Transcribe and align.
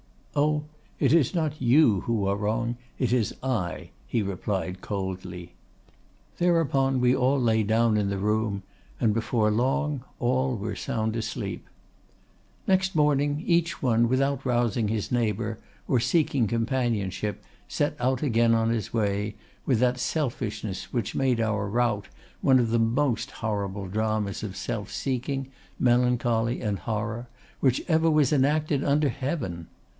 "'Oh! 0.35 0.63
it 0.97 1.13
is 1.13 1.35
not 1.35 1.61
you 1.61 2.01
who 2.01 2.25
are 2.25 2.37
wrong, 2.37 2.77
it 2.97 3.13
is 3.13 3.35
I!' 3.43 3.91
he 4.07 4.23
replied 4.23 4.81
coldly. 4.81 5.53
"Thereupon 6.37 7.01
we 7.01 7.13
all 7.13 7.39
lay 7.39 7.61
down 7.63 7.97
in 7.97 8.09
the 8.09 8.17
room, 8.17 8.63
and 8.99 9.13
before 9.13 9.51
long 9.51 10.03
all 10.19 10.55
were 10.57 10.75
sound 10.75 11.15
asleep. 11.17 11.67
"Next 12.65 12.95
morning 12.95 13.43
each 13.45 13.83
one, 13.83 14.07
without 14.07 14.43
rousing 14.45 14.87
his 14.87 15.11
neighbor 15.11 15.59
or 15.87 15.99
seeking 15.99 16.47
companionship, 16.47 17.43
set 17.67 17.95
out 17.99 18.23
again 18.23 18.55
on 18.55 18.69
his 18.69 18.91
way, 18.91 19.35
with 19.67 19.79
that 19.81 19.99
selfishness 19.99 20.91
which 20.93 21.13
made 21.13 21.39
our 21.41 21.67
rout 21.69 22.07
one 22.41 22.57
of 22.57 22.69
the 22.71 22.79
most 22.79 23.29
horrible 23.31 23.85
dramas 23.87 24.41
of 24.43 24.55
self 24.55 24.89
seeking, 24.89 25.51
melancholy, 25.77 26.61
and 26.61 26.79
horror 26.79 27.27
which 27.59 27.83
ever 27.87 28.09
was 28.09 28.31
enacted 28.31 28.83
under 28.83 29.09
heaven. 29.09 29.67